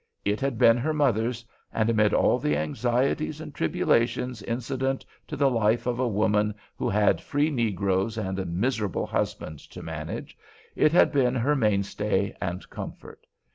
It 0.25 0.39
had 0.41 0.57
been 0.57 0.77
her 0.77 0.95
mother's, 0.95 1.45
and 1.71 1.87
amid 1.87 2.11
all 2.11 2.39
the 2.39 2.57
anxieties 2.57 3.39
and 3.39 3.53
tribulations 3.53 4.41
incident 4.41 5.05
to 5.27 5.35
the 5.35 5.47
life 5.47 5.85
of 5.85 5.99
a 5.99 6.07
woman 6.07 6.55
who 6.75 6.89
had 6.89 7.21
free 7.21 7.51
negroes 7.51 8.17
and 8.17 8.39
a 8.39 8.45
miserable 8.47 9.05
husband 9.05 9.59
to 9.59 9.83
manage, 9.83 10.39
it 10.75 10.91
had 10.91 11.11
been 11.11 11.35
her 11.35 11.55
mainstay 11.55 12.35
and 12.41 12.67
comfort. 12.71 13.27